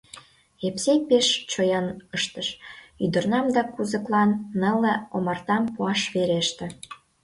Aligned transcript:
Епсей 0.67 0.99
пеш 1.07 1.27
чоян 1.51 1.87
ыштыш: 2.17 2.47
ӱдырнам 3.03 3.45
да 3.55 3.61
кузыклан 3.73 4.29
нылле 4.59 4.93
омартам 5.15 5.63
пуаш 5.73 6.01
вереште. 6.13 6.65